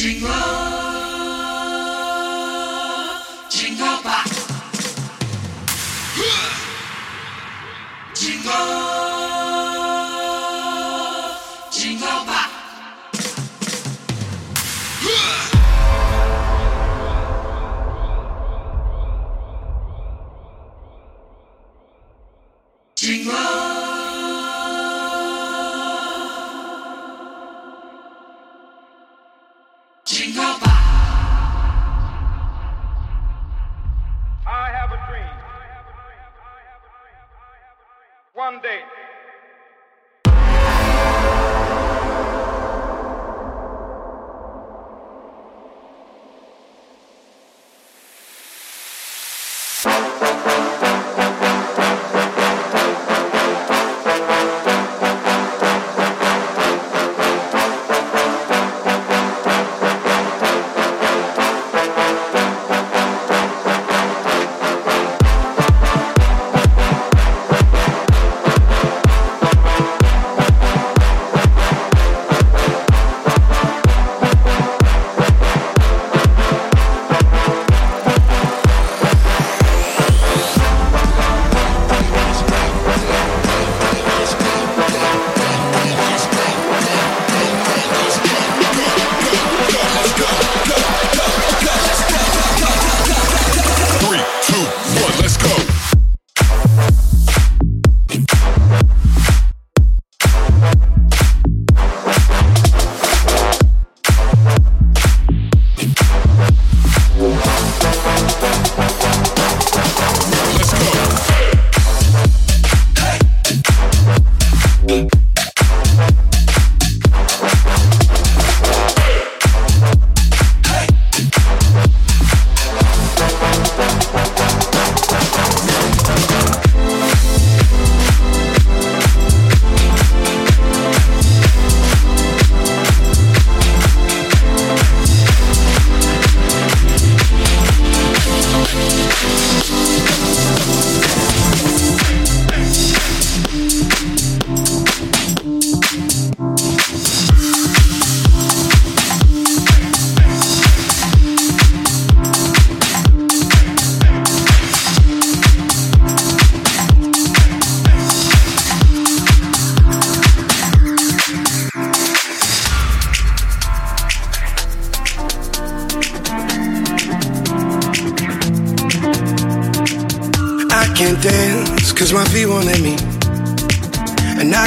jingle, 0.00 0.30
jingle 3.50 4.02
box, 4.02 4.48
jingle. 8.14 8.99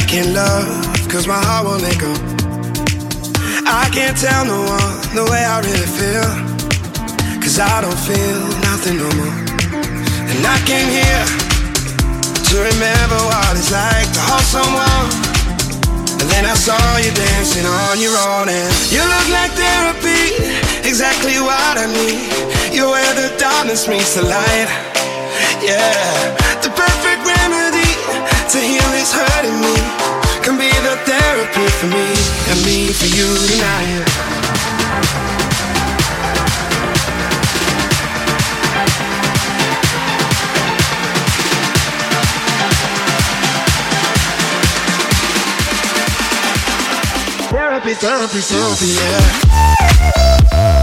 can't 0.07 0.33
love, 0.33 0.67
cause 1.09 1.27
my 1.27 1.37
heart 1.37 1.65
won't 1.65 1.81
let 1.81 1.97
go. 1.99 2.11
I 3.65 3.89
can't 3.93 4.17
tell 4.17 4.45
no 4.45 4.59
one 4.59 4.93
the 5.15 5.25
way 5.31 5.43
I 5.43 5.61
really 5.61 5.89
feel, 5.97 6.27
cause 7.39 7.59
I 7.59 7.81
don't 7.81 7.97
feel 7.97 8.41
nothing 8.67 8.97
no 8.97 9.09
more. 9.19 9.37
And 10.29 10.41
I 10.45 10.57
came 10.65 10.89
here 10.89 11.25
to 12.49 12.55
remember 12.59 13.19
what 13.29 13.53
it's 13.55 13.71
like 13.71 14.09
to 14.17 14.21
hold 14.29 14.45
someone. 14.45 15.07
And 16.19 16.27
then 16.29 16.45
I 16.45 16.55
saw 16.55 16.79
you 16.97 17.11
dancing 17.13 17.65
on 17.65 17.99
your 17.99 18.15
own, 18.15 18.49
and 18.49 18.71
you 18.91 19.01
look 19.01 19.27
like 19.29 19.51
therapy, 19.55 20.37
exactly 20.87 21.37
what 21.39 21.75
I 21.77 21.87
need. 21.91 22.75
You're 22.75 22.89
where 22.89 23.13
the 23.13 23.29
darkness 23.37 23.87
meets 23.87 24.15
the 24.15 24.23
light, 24.23 24.69
yeah, 25.61 26.33
the 26.61 26.69
perfect 26.69 27.12
to 28.49 28.59
heal 28.59 28.91
is 28.93 29.13
hurting 29.13 29.59
me 29.61 29.75
can 30.43 30.57
be 30.57 30.67
the 30.67 30.97
therapy 31.05 31.67
for 31.79 31.87
me 31.87 32.13
and 32.51 32.65
me 32.65 32.91
for 32.91 33.05
you 33.05 33.37
tonight. 33.47 34.03
Therapy, 47.49 47.93
therapy, 47.93 48.41
therapy, 48.41 48.87
yeah. 50.51 50.82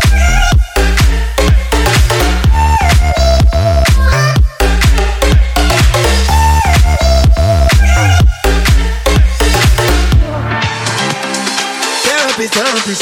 I 12.90 12.92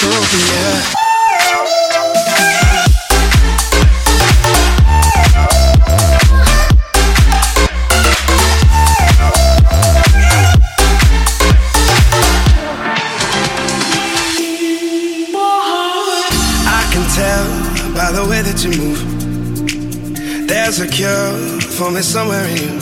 can 16.92 17.04
tell 17.16 17.46
by 17.94 18.12
the 18.12 18.26
way 18.28 18.42
that 18.42 18.62
you 18.62 18.70
move. 18.76 20.46
There's 20.46 20.80
a 20.80 20.86
cure 20.86 21.32
for 21.60 21.90
me 21.90 22.02
somewhere 22.02 22.44
in 22.48 22.56
you. 22.58 22.74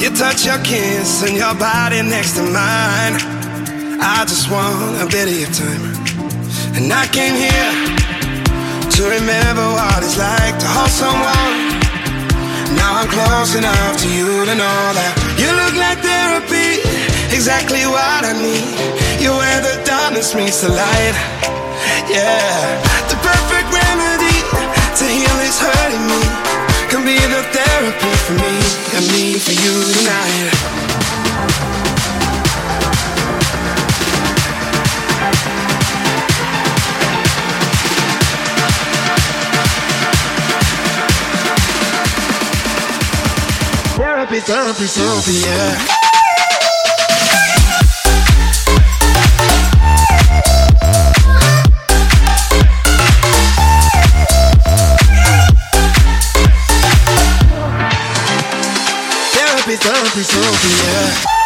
You 0.00 0.10
touch 0.16 0.44
your 0.46 0.58
kiss 0.64 1.22
and 1.22 1.36
your 1.36 1.54
body 1.54 2.02
next 2.02 2.34
to 2.34 2.42
mine. 2.42 3.39
I 4.00 4.24
just 4.24 4.50
want 4.50 4.96
a 4.96 5.06
bit 5.12 5.28
of 5.28 5.36
your 5.36 5.52
time. 5.52 5.84
And 6.72 6.88
I 6.88 7.04
came 7.12 7.36
here 7.36 7.72
to 8.96 9.00
remember 9.04 9.66
what 9.76 10.00
it's 10.00 10.16
like 10.16 10.56
to 10.56 10.68
hold 10.72 10.88
someone. 10.88 11.84
Now 12.80 13.04
I'm 13.04 13.08
close 13.12 13.60
enough 13.60 14.00
to 14.00 14.08
you 14.08 14.48
to 14.48 14.54
know 14.56 14.80
that 14.96 15.12
you 15.36 15.52
look 15.52 15.76
like 15.76 16.00
therapy, 16.00 16.80
exactly 17.28 17.84
what 17.84 18.24
I 18.24 18.32
need. 18.40 18.72
You're 19.20 19.36
where 19.36 19.60
the 19.60 19.76
darkness 19.84 20.32
meets 20.32 20.64
the 20.64 20.72
light. 20.72 21.16
Yeah, 22.08 22.80
the 23.12 23.20
perfect 23.20 23.68
remedy 23.68 24.38
to 24.96 25.04
heal 25.04 25.38
is 25.44 25.60
hurting 25.60 26.04
me. 26.08 26.22
Can 26.88 27.04
be 27.04 27.20
the 27.20 27.44
therapy 27.52 28.12
for 28.24 28.36
me 28.40 28.54
and 28.96 29.04
me 29.12 29.36
for 29.36 29.52
you 29.52 29.74
tonight. 29.92 30.89
Therapy, 44.00 44.40
therapy, 44.40 44.86
therapy, 44.86 45.32
yeah. 45.44 45.76
therapy, 59.34 59.76
therapy, 59.76 60.22
therapy, 60.22 60.68
yeah. 60.82 61.39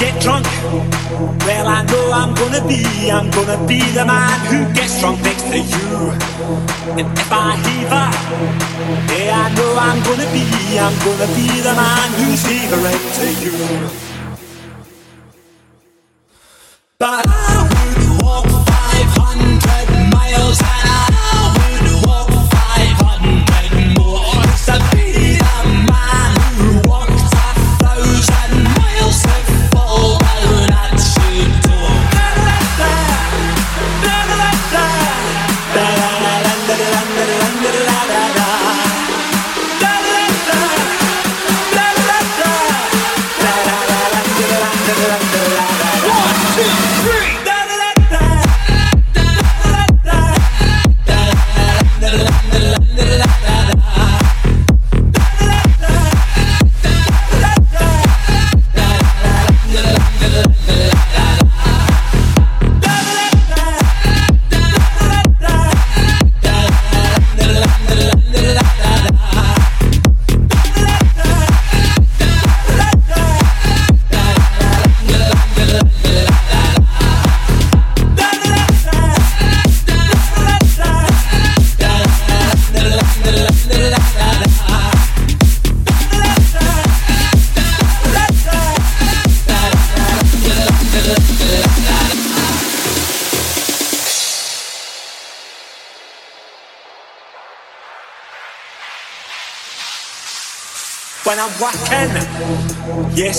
get 0.00 0.20
drunk. 0.22 0.46
Well, 1.46 1.66
I 1.68 1.84
know 1.84 2.10
I'm 2.12 2.34
gonna 2.34 2.66
be, 2.66 2.82
I'm 3.10 3.30
gonna 3.30 3.60
be 3.68 3.80
the 3.92 4.04
man 4.04 4.40
who 4.50 4.72
gets 4.72 4.98
drunk 5.00 5.20
next 5.22 5.44
to 5.52 5.58
you. 5.58 5.92
And 6.98 7.06
if 7.06 7.30
I 7.30 7.48
heave 7.64 7.92
up, 7.92 8.14
yeah, 9.12 9.44
I 9.44 9.54
know 9.54 9.72
I'm 9.76 10.00
gonna 10.08 10.28
be, 10.32 10.44
I'm 10.80 10.96
gonna 11.04 11.28
be 11.36 11.48
the 11.60 11.74
man 11.76 12.08
who's 12.18 12.42
heavering 12.48 13.04
to 13.18 13.26
you. 13.44 14.09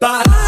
But 0.00 0.47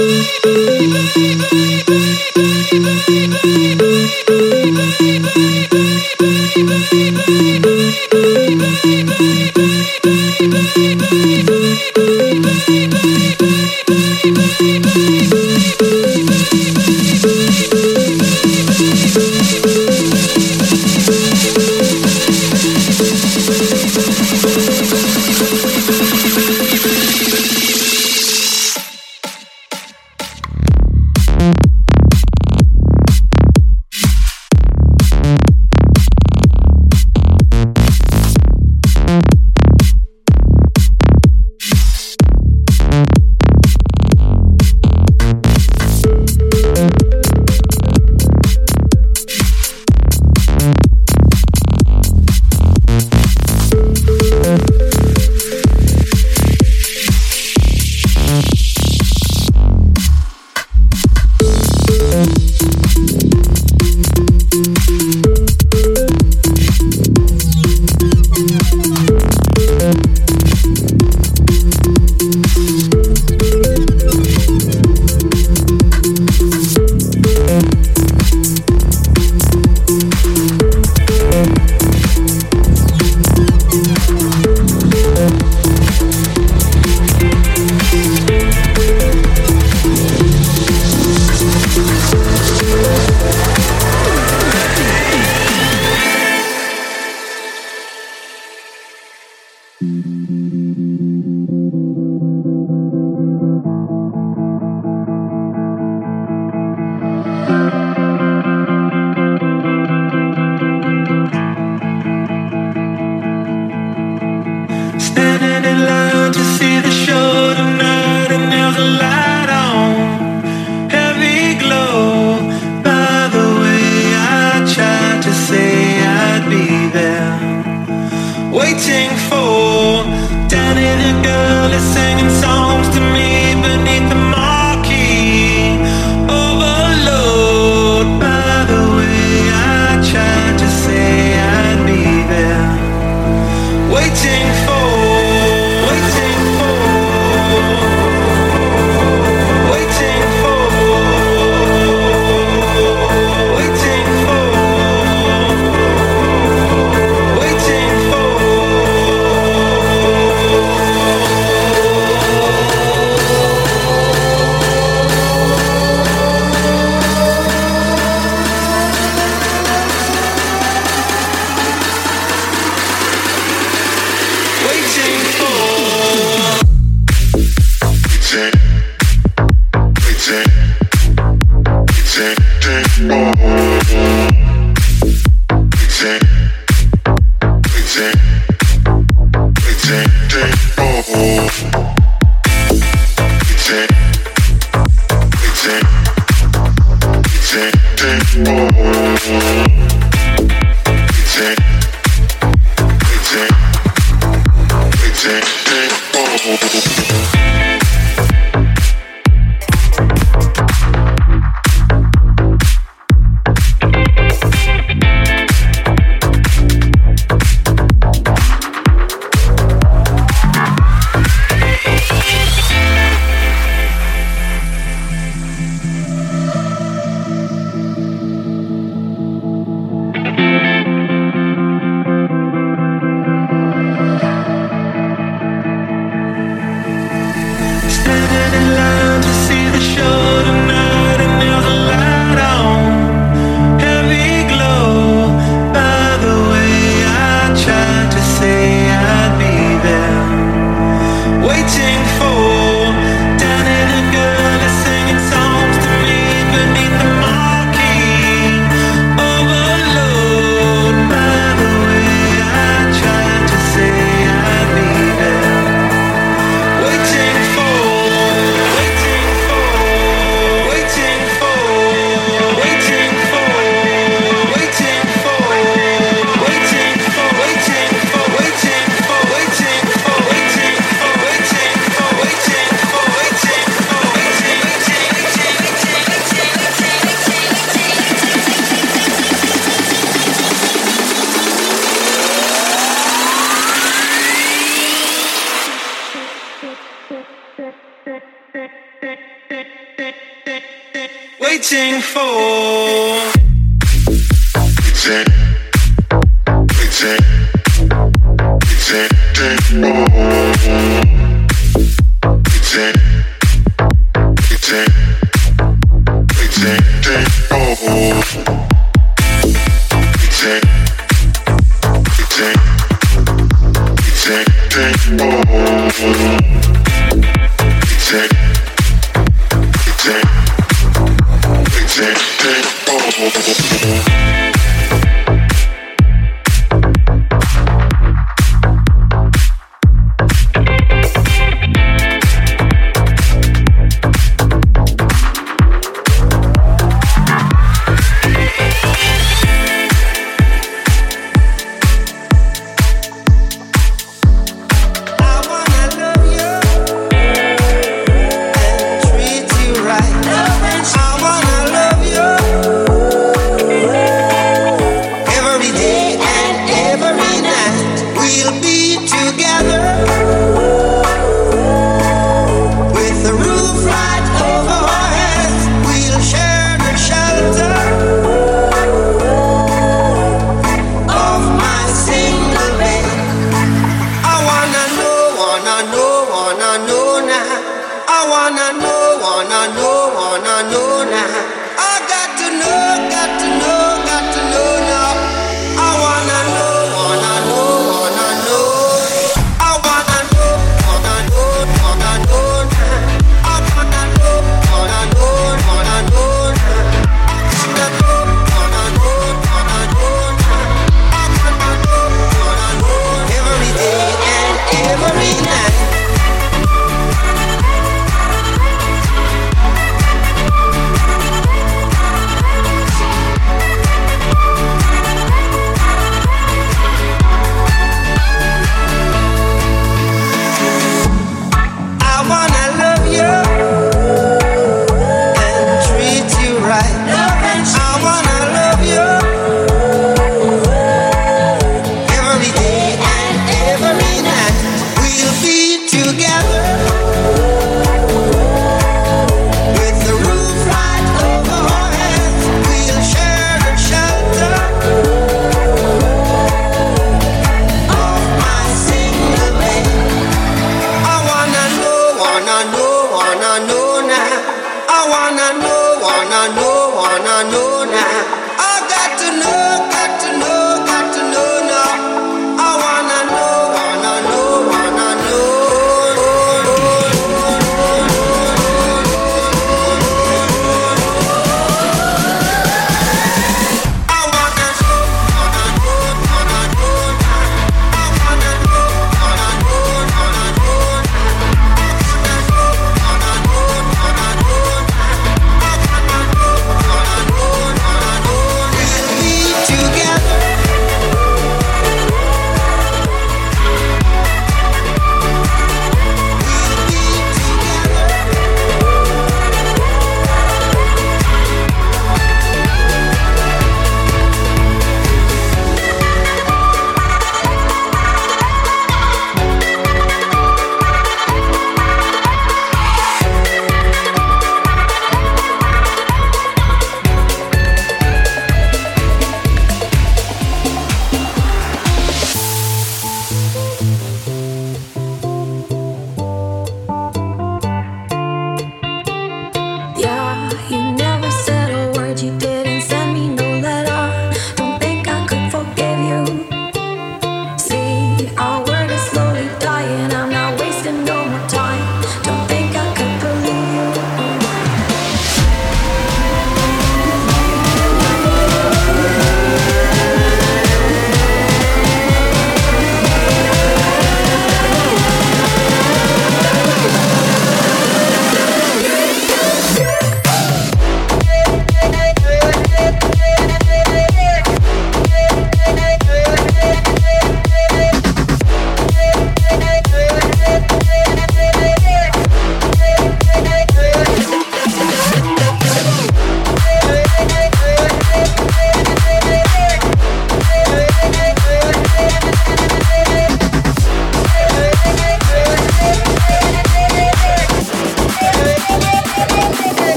Thank 0.00 0.44
you. 8.14 8.29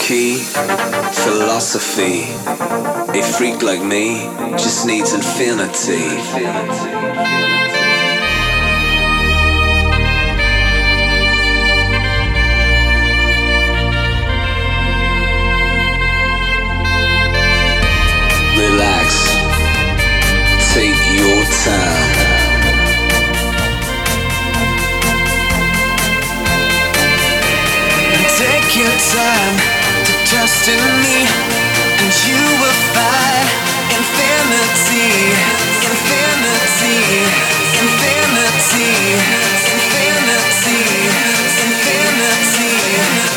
Key 0.00 0.36
philosophy. 1.24 2.24
A 3.18 3.22
freak 3.22 3.62
like 3.62 3.82
me 3.82 4.28
just 4.56 4.86
needs 4.86 5.12
infinity. 5.14 6.04
Relax, 18.58 19.08
take 20.74 21.00
your 21.18 21.44
time. 21.64 22.34
take 28.36 28.76
your 28.76 28.90
time 28.90 29.73
Trust 30.26 30.68
in 30.68 30.80
me, 31.04 31.28
and 32.00 32.12
you 32.24 32.40
will 32.60 32.80
find 32.96 33.48
infinity, 33.92 35.36
infinity, 35.84 36.96
infinity, 37.76 38.88
infinity, 39.68 40.80
infinity. 41.60 41.68
infinity. 41.68 43.33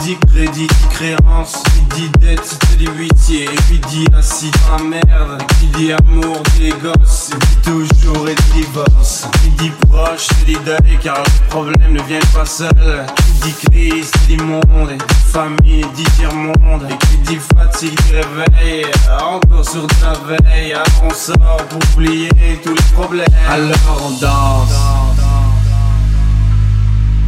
Dit 0.00 0.16
crédit, 0.32 0.66
dit 0.66 0.88
créance, 0.90 1.62
qui 1.74 2.00
dit 2.00 2.10
dette, 2.18 2.58
te 2.58 2.76
dit 2.76 2.88
huitié, 2.96 3.44
et 3.44 3.56
puis 3.68 3.80
dit 3.88 4.06
assis 4.16 4.50
dans 4.50 4.76
la 4.76 4.84
merde, 4.84 5.42
qui 5.58 5.66
dit 5.78 5.92
amour, 5.92 6.42
dit 6.54 6.62
les 6.64 6.70
gosses, 6.70 7.30
et 7.30 7.38
dit 7.38 7.56
toujours 7.62 8.28
et 8.28 8.34
divorce, 8.54 9.26
qui 9.42 9.48
dit 9.50 9.72
proche, 9.88 10.28
dit 10.46 10.56
deuil, 10.64 10.98
car 11.02 11.18
le 11.18 11.48
problème 11.48 11.92
ne 11.92 12.02
vient 12.02 12.18
pas 12.34 12.46
seul, 12.46 13.06
qui 13.16 13.48
dit 13.48 13.54
crise, 13.70 14.10
dit 14.26 14.36
monde, 14.36 14.90
et 14.90 14.96
dit 14.96 15.14
famille, 15.32 15.86
dit 15.94 16.04
tiers-monde, 16.16 16.86
et 16.90 16.96
qui 17.06 17.16
dit 17.18 17.40
fatigue, 17.54 17.98
dit 18.06 18.12
réveil, 18.12 18.86
encore 19.20 19.68
sur 19.68 19.86
ta 19.86 20.12
veille, 20.26 20.76
on 21.02 21.10
sort 21.10 21.64
pour 21.68 21.78
oublier 21.94 22.30
tous 22.62 22.74
les 22.74 22.94
problèmes, 22.94 23.26
alors 23.48 24.02
on 24.06 24.10
danse. 24.20 24.80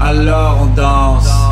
Alors 0.01 0.63
on 0.63 0.67
danse. 0.75 1.52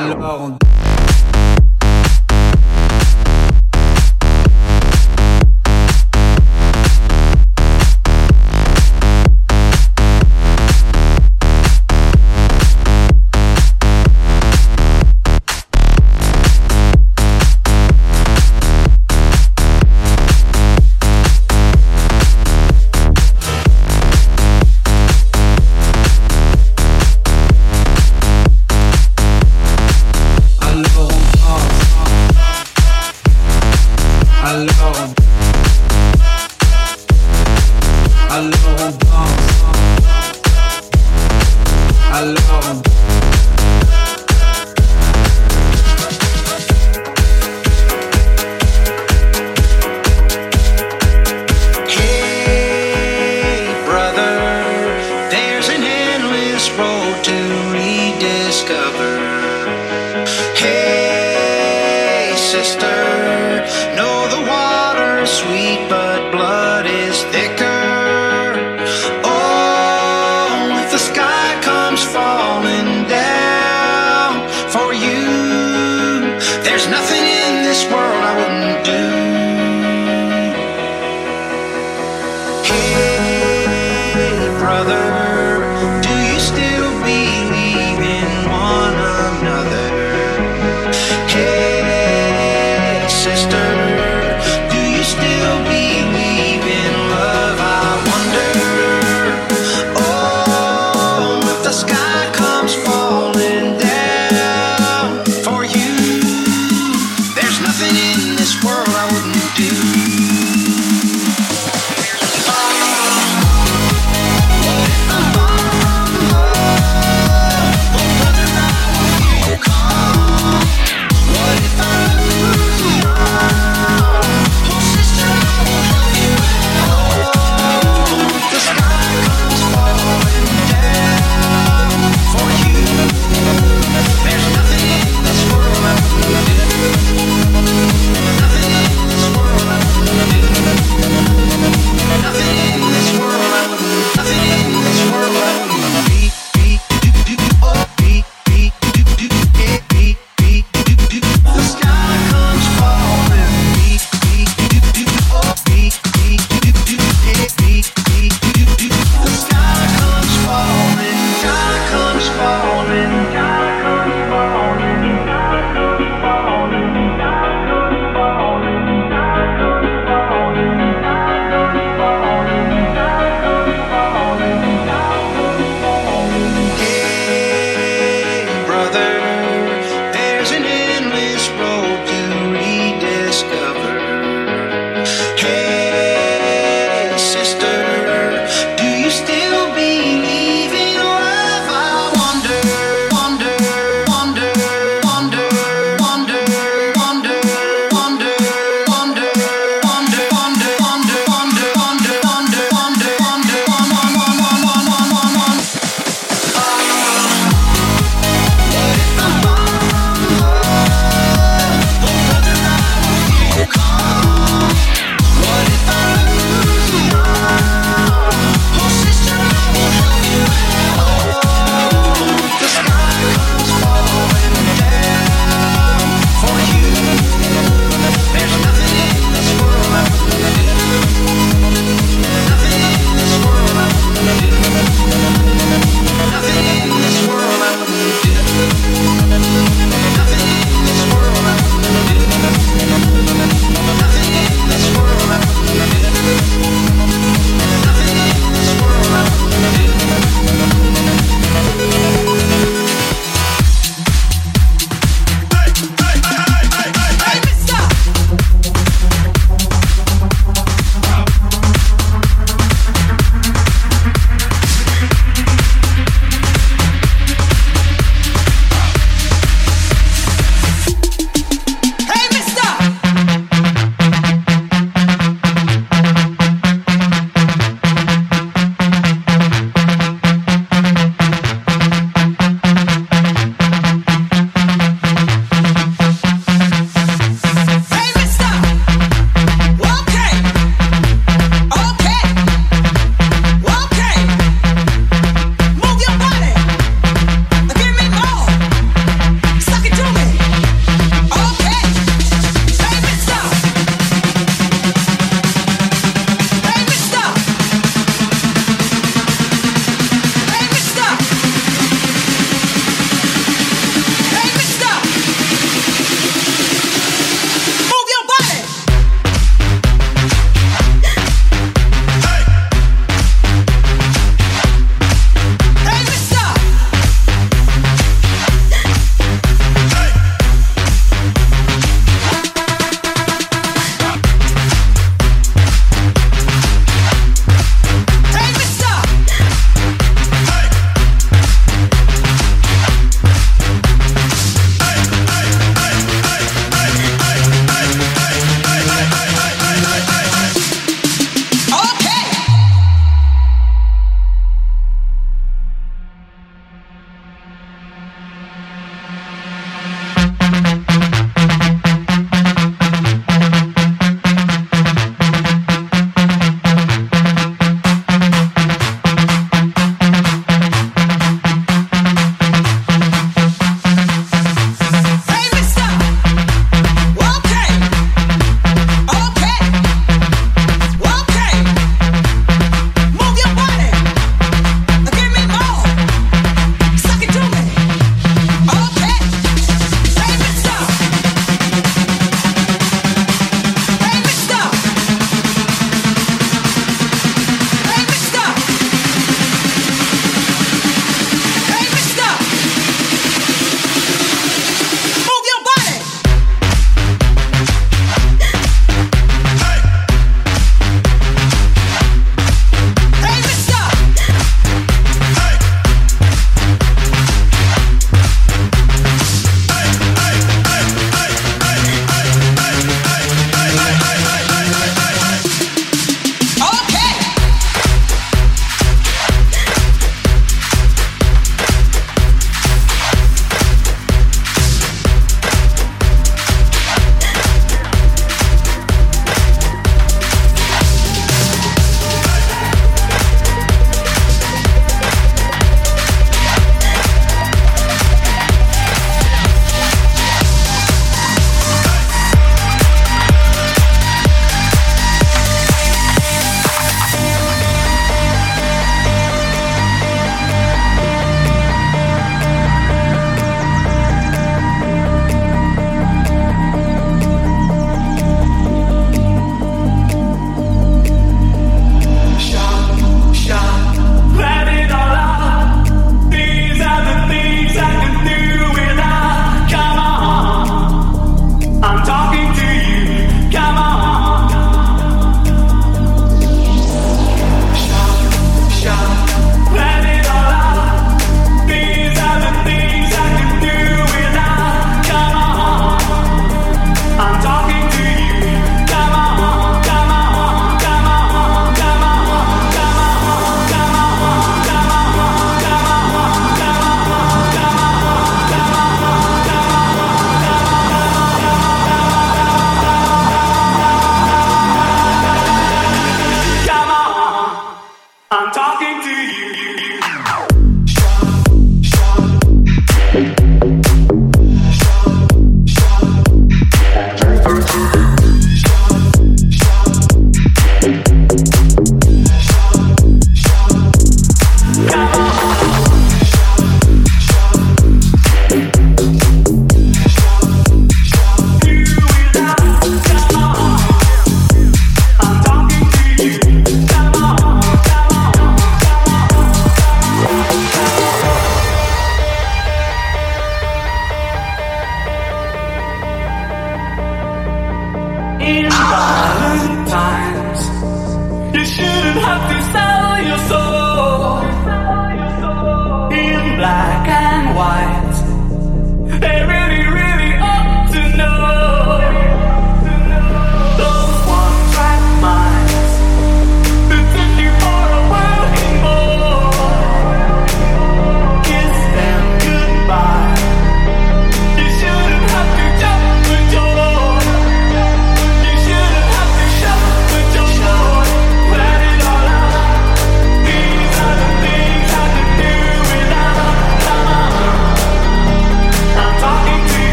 Alors 0.00 0.40
on... 0.40 0.79